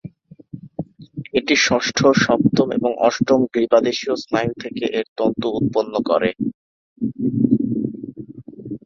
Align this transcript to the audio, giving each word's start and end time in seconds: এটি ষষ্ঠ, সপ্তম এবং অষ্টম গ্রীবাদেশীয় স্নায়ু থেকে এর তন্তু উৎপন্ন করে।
এটি 1.33 1.55
ষষ্ঠ, 1.67 1.97
সপ্তম 2.23 2.67
এবং 2.71 2.91
অষ্টম 3.07 3.39
গ্রীবাদেশীয় 3.53 4.15
স্নায়ু 4.15 4.53
থেকে 4.59 4.83
এর 4.97 5.07
তন্তু 5.17 5.47
উৎপন্ন 5.57 5.93
করে। 6.09 6.29